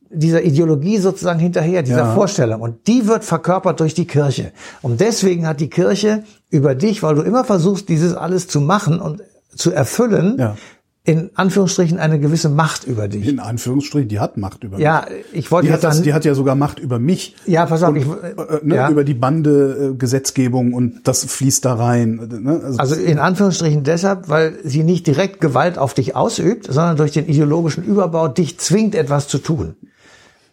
[0.10, 2.14] dieser Ideologie sozusagen hinterher, dieser ja.
[2.14, 2.62] Vorstellung.
[2.62, 4.52] Und die wird verkörpert durch die Kirche.
[4.82, 9.00] Und deswegen hat die Kirche über dich, weil du immer versuchst, dieses alles zu machen
[9.00, 9.24] und
[9.56, 10.56] zu erfüllen, ja
[11.06, 13.28] in Anführungsstrichen eine gewisse Macht über dich.
[13.28, 15.18] In Anführungsstrichen, die hat Macht über ja, mich.
[15.18, 17.36] Ja, ich wollte die hat, das, die hat ja sogar Macht über mich.
[17.46, 18.90] Ja, pass auf, und, ich, äh, ne, ja.
[18.90, 22.30] über die Bande äh, Gesetzgebung und das fließt da rein.
[22.42, 22.62] Ne?
[22.64, 27.12] Also, also in Anführungsstrichen deshalb, weil sie nicht direkt Gewalt auf dich ausübt, sondern durch
[27.12, 29.76] den ideologischen Überbau dich zwingt, etwas zu tun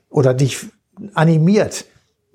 [0.09, 0.67] oder dich
[1.13, 1.85] animiert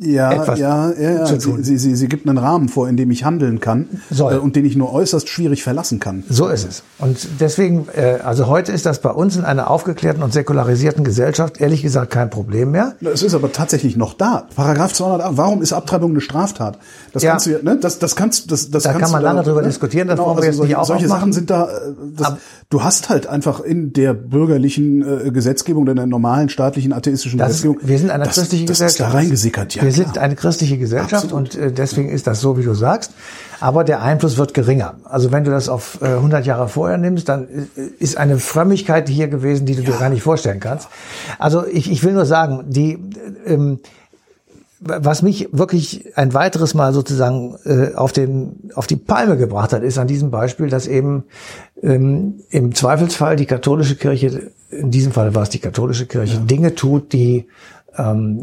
[0.02, 1.26] ja, etwas ja, ja, ja.
[1.26, 1.64] zu tun.
[1.64, 4.34] Sie, sie, sie gibt einen Rahmen vor, in dem ich handeln kann Soll.
[4.34, 6.24] Äh, und den ich nur äußerst schwierig verlassen kann.
[6.28, 6.84] So ist es.
[6.98, 11.62] Und deswegen, äh, also heute ist das bei uns in einer aufgeklärten und säkularisierten Gesellschaft
[11.62, 12.96] ehrlich gesagt kein Problem mehr.
[13.02, 14.48] Es ist aber tatsächlich noch da.
[14.56, 16.80] Paragraph 200a, warum ist Abtreibung eine Straftat?
[17.14, 17.32] Das ja.
[17.32, 19.62] kannst du, ne, das, das kannst, das, das da kannst kann man lange da, drüber
[19.62, 19.68] ne?
[19.68, 20.08] diskutieren.
[20.08, 21.20] Das genau, wollen wir also jetzt nicht auch Solche aufmachen.
[21.22, 21.66] Sachen sind da.
[21.66, 22.34] Äh, das,
[22.72, 27.50] du hast halt einfach in der bürgerlichen äh, Gesetzgebung, in der normalen staatlichen atheistischen das,
[27.50, 29.00] Gesetzgebung, wir sind eine christliche das, Gesellschaft.
[29.00, 29.76] Das ist da reingesickert.
[29.76, 30.06] Ja, wir klar.
[30.06, 31.56] sind eine christliche Gesellschaft Absolut.
[31.56, 33.12] und äh, deswegen ist das so, wie du sagst.
[33.60, 34.96] Aber der Einfluss wird geringer.
[35.04, 39.10] Also wenn du das auf äh, 100 Jahre vorher nimmst, dann äh, ist eine Frömmigkeit
[39.10, 39.92] hier gewesen, die du ja.
[39.92, 40.88] dir gar nicht vorstellen kannst.
[41.38, 42.98] Also ich, ich will nur sagen, die
[43.46, 43.80] ähm,
[44.84, 49.84] was mich wirklich ein weiteres Mal sozusagen äh, auf den auf die Palme gebracht hat,
[49.84, 51.26] ist an diesem Beispiel, dass eben
[51.84, 56.42] ähm, im Zweifelsfall die katholische Kirche, in diesem Fall war es die katholische Kirche, ja.
[56.42, 57.48] Dinge tut, die
[57.96, 58.42] ähm,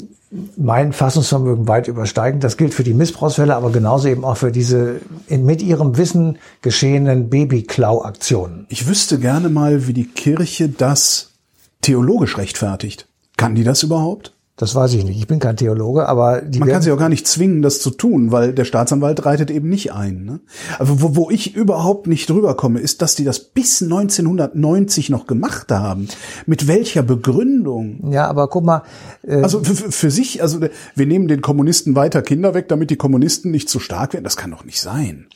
[0.57, 2.39] mein Fassungsvermögen weit übersteigen.
[2.39, 6.39] Das gilt für die Missbrauchsfälle, aber genauso eben auch für diese in, mit ihrem Wissen
[6.63, 8.67] geschehenen Babyklau-Aktionen.
[8.69, 11.33] Ich wüsste gerne mal, wie die Kirche das
[11.81, 13.09] theologisch rechtfertigt.
[13.37, 14.35] Kann die das überhaupt?
[14.59, 15.17] Das weiß ich nicht.
[15.19, 17.91] Ich bin kein Theologe, aber die man kann sie auch gar nicht zwingen, das zu
[17.91, 20.25] tun, weil der Staatsanwalt reitet eben nicht ein.
[20.25, 20.41] Ne?
[20.81, 25.29] Aber wo, wo ich überhaupt nicht drüber komme, ist, dass die das bis 1990 noch
[25.29, 26.09] gemacht haben.
[26.47, 28.11] Mit welcher Begründung?
[28.11, 28.83] Ja, aber guck mal.
[29.23, 32.97] Äh, also für, für sich, also wir nehmen den Kommunisten weiter Kinder weg, damit die
[32.97, 34.25] Kommunisten nicht zu stark werden.
[34.25, 35.29] Das kann doch nicht sein.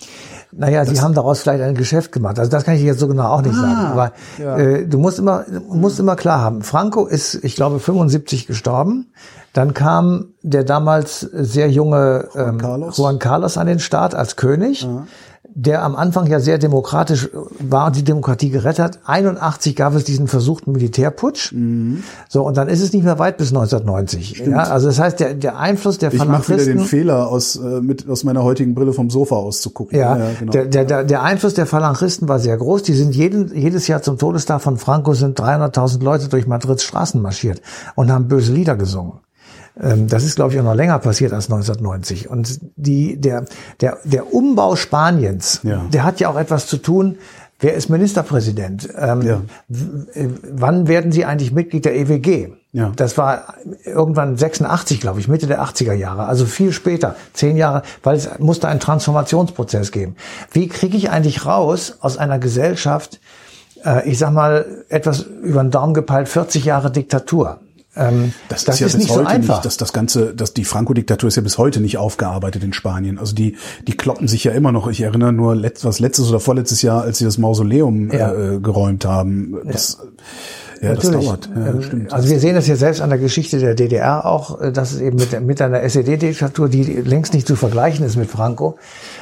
[0.53, 2.39] Naja, das sie haben daraus vielleicht ein Geschäft gemacht.
[2.39, 3.81] Also das kann ich jetzt so genau auch nicht ah, sagen.
[3.87, 4.59] Aber ja.
[4.59, 9.13] äh, du musst immer, musst immer klar haben, Franco ist, ich glaube, 75 gestorben.
[9.55, 12.97] Dann kam der damals sehr junge ähm, Juan, Carlos.
[12.97, 14.83] Juan Carlos an den Start als König.
[14.83, 15.05] Ja
[15.55, 18.99] der am Anfang ja sehr demokratisch war und die Demokratie gerettet hat.
[19.05, 21.53] 81 gab es diesen versuchten Militärputsch.
[21.53, 22.03] Mhm.
[22.29, 24.37] So, und dann ist es nicht mehr weit bis 1990.
[24.37, 24.49] Stimmt.
[24.49, 26.55] Ja, also das heißt, der, der Einfluss der Falangisten...
[26.55, 29.99] Ich mache wieder den Fehler, aus, äh, mit, aus meiner heutigen Brille vom Sofa auszugucken.
[29.99, 30.53] Ja, ja genau.
[30.53, 32.83] der, der, der, der Einfluss der Phalangisten war sehr groß.
[32.85, 37.21] Die sind jeden, jedes Jahr zum Todestag von Franco sind 300.000 Leute durch Madrids Straßen
[37.21, 37.61] marschiert
[37.95, 39.21] und haben böse Lieder gesungen.
[39.81, 42.29] Ähm, das ist, glaube ich, auch noch länger passiert als 1990.
[42.29, 43.47] Und die, der,
[43.81, 45.85] der, der Umbau Spaniens, ja.
[45.93, 47.19] der hat ja auch etwas zu tun.
[47.59, 48.89] Wer ist Ministerpräsident?
[48.99, 49.43] Ähm, ja.
[49.69, 52.49] Wann werden Sie eigentlich Mitglied der EWG?
[52.73, 52.93] Ja.
[52.97, 53.55] Das war
[53.85, 58.39] irgendwann 86, glaube ich, Mitte der 80er Jahre, also viel später, zehn Jahre, weil es
[58.41, 60.17] musste einen Transformationsprozess geben.
[60.51, 63.21] Wie kriege ich eigentlich raus aus einer Gesellschaft,
[63.85, 67.61] äh, ich sag mal, etwas über den Daumen gepeilt, 40 Jahre Diktatur?
[67.95, 69.57] Ähm, das, das ist ja ist bis nicht heute so einfach.
[69.57, 73.19] Nicht, dass das ganze, dass die Franco-Diktatur ist ja bis heute nicht aufgearbeitet in Spanien.
[73.19, 74.89] Also die, die kloppen sich ja immer noch.
[74.89, 78.33] Ich erinnere nur letzt, was letztes oder vorletztes Jahr, als sie das Mausoleum ja.
[78.33, 79.59] äh, geräumt haben.
[79.65, 80.09] Das, ja.
[80.83, 81.49] Ja, das dauert.
[81.55, 82.13] Ja, ähm, stimmt.
[82.13, 85.01] Also wir sehen das ja selbst an der Geschichte der DDR auch, äh, dass es
[85.01, 88.77] eben mit, mit einer SED-Diktatur, die längst nicht zu vergleichen ist mit Franco,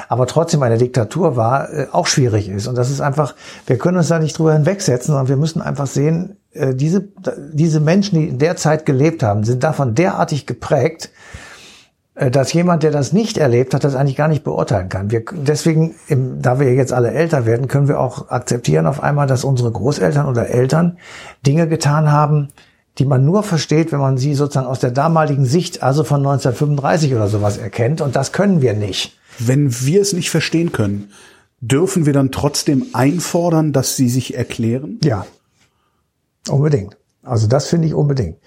[0.08, 2.66] aber trotzdem eine Diktatur war, äh, auch schwierig ist.
[2.66, 3.34] Und das ist einfach,
[3.66, 7.08] wir können uns da nicht drüber hinwegsetzen, sondern wir müssen einfach sehen, äh, diese,
[7.52, 11.10] diese Menschen, die in der Zeit gelebt haben, sind davon derartig geprägt,
[12.28, 15.10] dass jemand, der das nicht erlebt hat, das eigentlich gar nicht beurteilen kann.
[15.10, 19.26] Wir, deswegen, im, da wir jetzt alle älter werden, können wir auch akzeptieren auf einmal,
[19.26, 20.98] dass unsere Großeltern oder Eltern
[21.46, 22.48] Dinge getan haben,
[22.98, 27.14] die man nur versteht, wenn man sie sozusagen aus der damaligen Sicht, also von 1935
[27.14, 28.02] oder sowas erkennt.
[28.02, 29.18] Und das können wir nicht.
[29.38, 31.12] Wenn wir es nicht verstehen können,
[31.62, 34.98] dürfen wir dann trotzdem einfordern, dass sie sich erklären?
[35.02, 35.24] Ja,
[36.50, 36.99] unbedingt.
[37.22, 38.38] Also das finde ich unbedingt.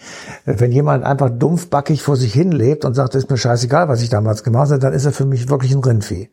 [0.45, 4.09] Wenn jemand einfach dumpfbackig vor sich hin lebt und sagt, ist mir scheißegal, was ich
[4.09, 6.29] damals gemacht habe, dann ist er für mich wirklich ein Rindvieh.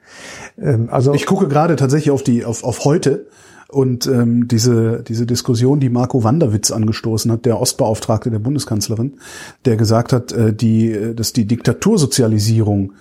[0.59, 3.27] Ähm, also ich gucke gerade tatsächlich auf die auf, auf heute
[3.69, 9.19] und ähm, diese diese Diskussion, die Marco Wanderwitz angestoßen hat, der Ostbeauftragte der Bundeskanzlerin,
[9.67, 12.95] der gesagt hat, äh, die dass die Diktatursozialisierung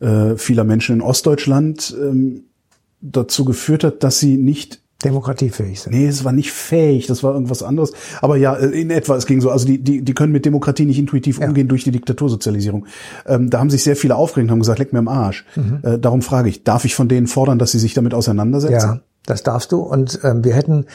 [0.00, 2.44] äh, vieler Menschen in Ostdeutschland ähm,
[3.02, 5.92] dazu geführt hat, dass sie nicht demokratiefähig sind.
[5.92, 7.92] Nee, es war nicht fähig, das war irgendwas anderes.
[8.22, 9.50] Aber ja, äh, in etwa, es ging so.
[9.50, 11.46] Also die, die, die können mit Demokratie nicht intuitiv ja.
[11.46, 12.86] umgehen durch die Diktatursozialisierung.
[13.26, 15.44] Ähm, da haben sich sehr viele aufgeregt und haben gesagt, leck mir am Arsch.
[15.54, 15.80] Mhm.
[15.82, 18.72] Äh, darum frage ich, darf ich von denen fordern, dass sie sich damit auseinandersetzen?
[18.72, 19.00] Ja.
[19.26, 20.86] Das darfst du und ähm, wir hätten,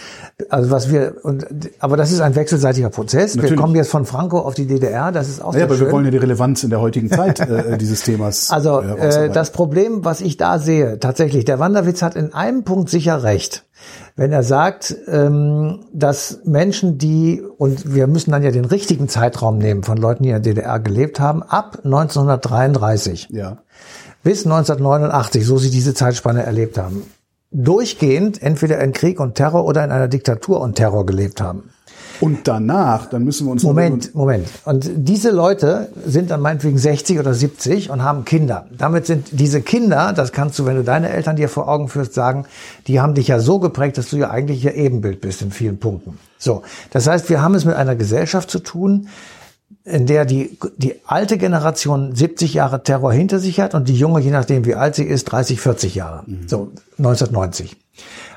[0.49, 1.45] also was wir, und,
[1.79, 3.35] aber das ist ein wechselseitiger Prozess.
[3.35, 3.51] Natürlich.
[3.51, 5.87] Wir kommen jetzt von Franco auf die DDR, das ist auch Ja, aber schön.
[5.87, 8.49] wir wollen ja die Relevanz in der heutigen Zeit äh, dieses Themas.
[8.49, 12.89] Also äh, das Problem, was ich da sehe, tatsächlich, der Wanderwitz hat in einem Punkt
[12.89, 13.65] sicher recht
[14.15, 19.57] wenn er sagt, ähm, dass Menschen, die, und wir müssen dann ja den richtigen Zeitraum
[19.57, 23.57] nehmen von Leuten, die in der DDR gelebt haben, ab 1933 ja.
[24.23, 27.03] bis 1989, so sie diese Zeitspanne erlebt haben,
[27.51, 31.69] durchgehend entweder in Krieg und Terror oder in einer Diktatur und Terror gelebt haben.
[32.21, 34.47] Und danach, dann müssen wir uns Moment, Moment.
[34.65, 38.67] Und diese Leute sind dann meinetwegen 60 oder 70 und haben Kinder.
[38.77, 42.13] Damit sind diese Kinder, das kannst du, wenn du deine Eltern dir vor Augen führst,
[42.13, 42.45] sagen,
[42.85, 45.79] die haben dich ja so geprägt, dass du ja eigentlich ihr Ebenbild bist in vielen
[45.79, 46.19] Punkten.
[46.37, 46.61] So.
[46.91, 49.07] Das heißt, wir haben es mit einer Gesellschaft zu tun,
[49.83, 54.19] in der die, die alte Generation 70 Jahre Terror hinter sich hat und die junge,
[54.19, 56.23] je nachdem wie alt sie ist, 30, 40 Jahre.
[56.25, 56.47] Mhm.
[56.47, 57.77] So, 1990.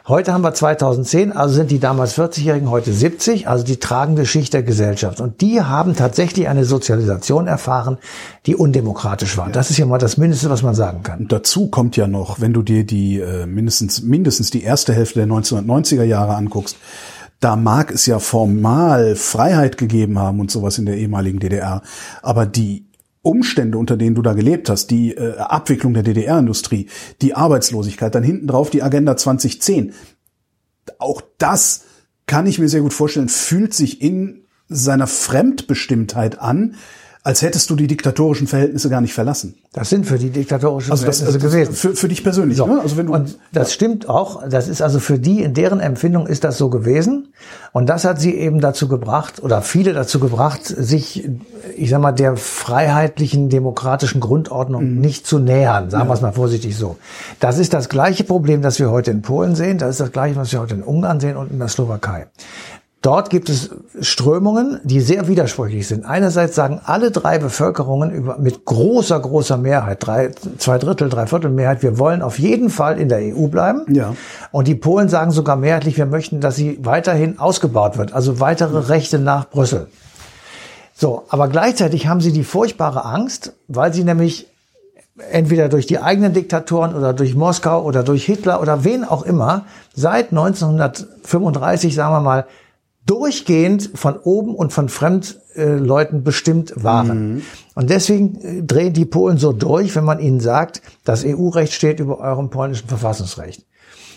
[0.06, 4.52] Heute haben wir 2010, also sind die damals 40-Jährigen heute 70, also die tragende Schicht
[4.52, 5.18] der Gesellschaft.
[5.18, 7.96] Und die haben tatsächlich eine Sozialisation erfahren,
[8.44, 9.46] die undemokratisch war.
[9.46, 9.52] Ja.
[9.52, 11.20] Das ist ja mal das Mindeste, was man sagen kann.
[11.20, 15.20] Und dazu kommt ja noch, wenn du dir die äh, mindestens, mindestens die erste Hälfte
[15.20, 16.76] der 1990er Jahre anguckst,
[17.44, 21.82] da mag es ja formal Freiheit gegeben haben und sowas in der ehemaligen DDR,
[22.22, 22.86] aber die
[23.20, 26.88] Umstände, unter denen du da gelebt hast, die äh, Abwicklung der DDR-Industrie,
[27.20, 29.92] die Arbeitslosigkeit, dann hinten drauf die Agenda 2010.
[30.98, 31.84] Auch das
[32.26, 36.76] kann ich mir sehr gut vorstellen, fühlt sich in seiner Fremdbestimmtheit an,
[37.24, 39.54] als hättest du die diktatorischen Verhältnisse gar nicht verlassen.
[39.72, 41.74] Das sind für die diktatorischen also das, Verhältnisse also gewesen.
[41.74, 42.58] Für, für dich persönlich.
[42.58, 42.66] So.
[42.66, 42.78] Ne?
[42.82, 44.46] Also wenn du, und das stimmt auch.
[44.46, 47.32] Das ist also für die, in deren Empfindung ist das so gewesen.
[47.72, 51.26] Und das hat sie eben dazu gebracht, oder viele dazu gebracht, sich,
[51.74, 55.00] ich sag mal, der freiheitlichen, demokratischen Grundordnung mhm.
[55.00, 55.88] nicht zu nähern.
[55.88, 56.10] Sagen ja.
[56.10, 56.98] wir es mal vorsichtig so.
[57.40, 59.78] Das ist das gleiche Problem, das wir heute in Polen sehen.
[59.78, 62.26] Das ist das gleiche, was wir heute in Ungarn sehen und in der Slowakei.
[63.04, 63.68] Dort gibt es
[64.00, 66.06] Strömungen, die sehr widersprüchlich sind.
[66.06, 71.50] Einerseits sagen alle drei Bevölkerungen über, mit großer, großer Mehrheit, drei, zwei Drittel, drei Viertel
[71.50, 73.84] Mehrheit, wir wollen auf jeden Fall in der EU bleiben.
[73.92, 74.14] Ja.
[74.52, 78.78] Und die Polen sagen sogar mehrheitlich, wir möchten, dass sie weiterhin ausgebaut wird, also weitere
[78.78, 79.88] Rechte nach Brüssel.
[80.94, 84.48] So, aber gleichzeitig haben sie die furchtbare Angst, weil sie nämlich
[85.30, 89.66] entweder durch die eigenen Diktatoren oder durch Moskau oder durch Hitler oder wen auch immer
[89.94, 92.46] seit 1935, sagen wir mal,
[93.06, 97.34] durchgehend von oben und von Fremdleuten bestimmt waren.
[97.34, 97.42] Mhm.
[97.74, 102.00] Und deswegen äh, drehen die Polen so durch, wenn man ihnen sagt, das EU-Recht steht
[102.00, 103.64] über eurem polnischen Verfassungsrecht.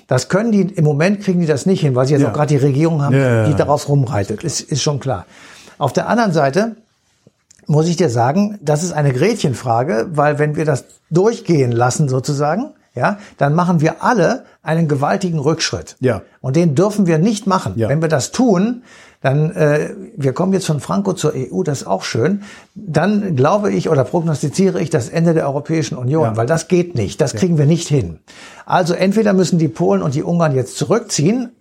[0.07, 2.29] Das können die, im Moment kriegen die das nicht hin, weil sie jetzt ja.
[2.29, 4.43] auch gerade die Regierung haben, ja, ja, die darauf rumreitet.
[4.43, 5.25] Ist, ist schon klar.
[5.77, 6.77] Auf der anderen Seite
[7.67, 12.71] muss ich dir sagen, das ist eine Gretchenfrage, weil wenn wir das durchgehen lassen sozusagen,
[12.97, 15.95] ja, dann machen wir alle einen gewaltigen Rückschritt.
[15.99, 16.23] Ja.
[16.41, 17.73] Und den dürfen wir nicht machen.
[17.75, 17.89] Ja.
[17.89, 18.83] Wenn wir das tun,
[19.21, 22.43] dann, äh, wir kommen jetzt von Franco zur EU, das ist auch schön,
[22.75, 26.37] dann glaube ich oder prognostiziere ich das Ende der Europäischen Union, ja.
[26.37, 28.19] weil das geht nicht, das kriegen wir nicht hin.
[28.65, 31.51] Also entweder müssen die Polen und die Ungarn jetzt zurückziehen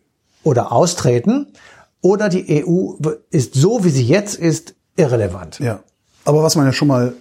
[0.42, 1.49] oder austreten,
[2.03, 2.92] oder die EU
[3.31, 5.59] ist so, wie sie jetzt ist, irrelevant.
[5.59, 5.81] Ja.
[6.25, 7.14] Aber was man ja schon mal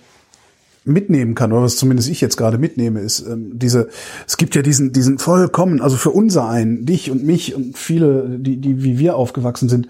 [0.86, 3.90] mitnehmen kann, oder was zumindest ich jetzt gerade mitnehme, ist ähm, diese,
[4.28, 8.38] es gibt ja diesen, diesen vollkommen, also für unser einen, dich und mich und viele,
[8.40, 9.88] die, die wie wir aufgewachsen sind,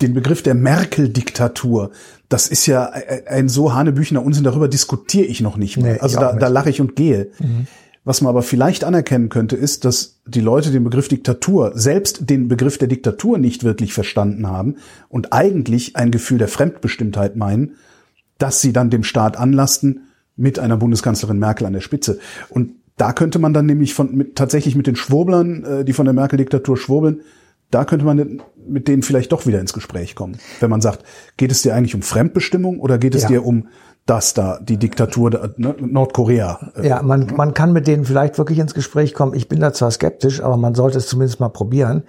[0.00, 1.90] den Begriff der Merkel-Diktatur,
[2.28, 5.94] das ist ja ein, ein so hanebüchener Unsinn, darüber diskutiere ich noch nicht mehr.
[5.94, 6.42] Nee, also da, nicht.
[6.42, 7.30] da lache ich und gehe.
[8.04, 12.48] Was man aber vielleicht anerkennen könnte, ist, dass die Leute den Begriff Diktatur, selbst den
[12.48, 14.76] Begriff der Diktatur nicht wirklich verstanden haben
[15.10, 17.72] und eigentlich ein Gefühl der Fremdbestimmtheit meinen,
[18.38, 20.02] dass sie dann dem Staat anlasten
[20.36, 22.18] mit einer Bundeskanzlerin Merkel an der Spitze.
[22.48, 26.04] Und da könnte man dann nämlich von mit, tatsächlich mit den Schwurblern, äh, die von
[26.04, 27.20] der Merkel-Diktatur schwurbeln,
[27.70, 30.38] da könnte man mit denen vielleicht doch wieder ins Gespräch kommen.
[30.60, 31.04] Wenn man sagt,
[31.36, 33.28] geht es dir eigentlich um Fremdbestimmung oder geht es Ja.
[33.28, 33.68] dir um
[34.08, 36.70] das da, die Diktatur ne, Nordkorea?
[36.76, 39.34] Äh, Ja, man, man kann mit denen vielleicht wirklich ins Gespräch kommen.
[39.34, 42.04] Ich bin da zwar skeptisch, aber man sollte es zumindest mal probieren.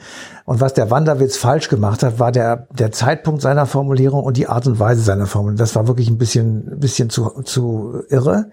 [0.45, 4.47] Und was der Wanderwitz falsch gemacht hat, war der, der Zeitpunkt seiner Formulierung und die
[4.47, 5.57] Art und Weise seiner Formulierung.
[5.57, 8.51] Das war wirklich ein bisschen, ein bisschen zu, zu irre.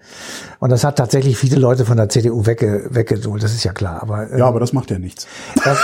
[0.59, 3.41] Und das hat tatsächlich viele Leute von der CDU wegge, weggeholt.
[3.41, 4.01] Das ist ja klar.
[4.01, 5.25] Aber, äh, Ja, aber das macht ja nichts.
[5.63, 5.77] das,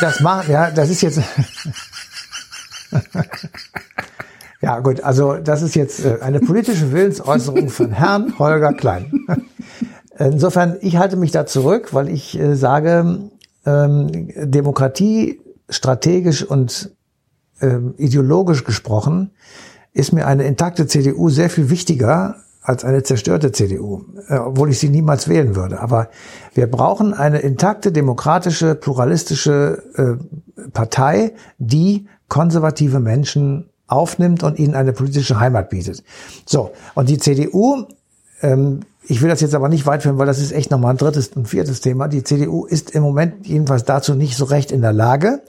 [0.00, 1.20] das macht, ja, das ist jetzt.
[4.62, 9.26] ja, gut, also das ist jetzt äh, eine politische Willensäußerung von Herrn Holger Klein.
[10.18, 13.30] Insofern, ich halte mich da zurück, weil ich äh, sage,
[13.64, 16.94] ähm, Demokratie strategisch und
[17.62, 19.30] ähm, ideologisch gesprochen
[19.92, 24.78] ist mir eine intakte CDU sehr viel wichtiger als eine zerstörte CDU, äh, obwohl ich
[24.78, 25.80] sie niemals wählen würde.
[25.80, 26.10] Aber
[26.52, 30.18] wir brauchen eine intakte, demokratische, pluralistische
[30.72, 36.02] Partei, die konservative Menschen aufnimmt und ihnen eine politische Heimat bietet.
[36.46, 37.86] So, und die CDU,
[38.42, 40.96] ähm, ich will das jetzt aber nicht weit führen, weil das ist echt nochmal ein
[40.96, 42.06] drittes und viertes Thema.
[42.06, 45.40] Die CDU ist im Moment jedenfalls dazu nicht so recht in der Lage.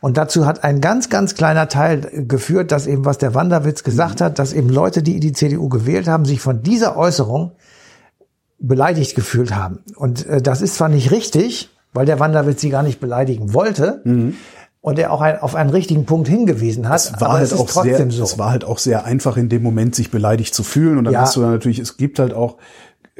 [0.00, 4.20] Und dazu hat ein ganz, ganz kleiner Teil geführt, dass eben, was der Wanderwitz gesagt
[4.20, 7.52] hat, dass eben Leute, die die CDU gewählt haben, sich von dieser Äußerung
[8.58, 9.80] beleidigt gefühlt haben.
[9.96, 14.02] Und äh, das ist zwar nicht richtig, weil der Wanderwitz sie gar nicht beleidigen wollte.
[14.82, 17.00] Und er auch ein, auf einen richtigen Punkt hingewiesen hat.
[17.00, 18.22] Es war halt auch trotzdem sehr, so.
[18.24, 20.96] es war halt auch sehr einfach in dem Moment, sich beleidigt zu fühlen.
[20.96, 21.20] Und dann Ja.
[21.20, 22.56] hast du dann natürlich, es gibt halt auch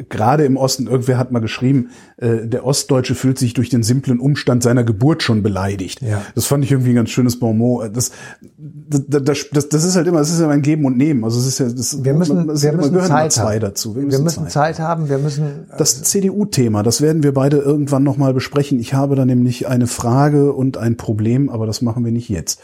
[0.09, 4.21] gerade im Osten, irgendwer hat mal geschrieben, äh, der Ostdeutsche fühlt sich durch den simplen
[4.21, 6.01] Umstand seiner Geburt schon beleidigt.
[6.03, 6.23] Ja.
[6.35, 7.97] Das fand ich irgendwie ein ganz schönes Bonmot.
[7.97, 8.11] Das,
[8.59, 11.25] das, das, das, das ist halt immer, das ist ja ein Geben und Nehmen.
[11.25, 13.61] Also es ist ja, das, wir müssen, es wir müssen Zeit zwei haben.
[13.61, 13.97] dazu.
[13.97, 14.79] Wir müssen, Zeit.
[14.79, 15.09] haben.
[15.09, 15.67] Wir müssen.
[15.77, 18.79] Das CDU-Thema, das werden wir beide irgendwann nochmal besprechen.
[18.79, 22.61] Ich habe da nämlich eine Frage und ein Problem, aber das machen wir nicht jetzt.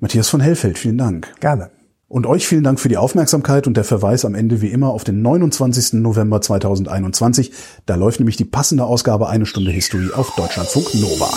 [0.00, 1.28] Matthias von Hellfeld, vielen Dank.
[1.40, 1.70] Gerne.
[2.08, 5.04] Und euch vielen Dank für die Aufmerksamkeit und der Verweis am Ende wie immer auf
[5.04, 5.94] den 29.
[5.94, 7.52] November 2021.
[7.84, 11.30] Da läuft nämlich die passende Ausgabe Eine Stunde History auf Deutschlandfunk Nova.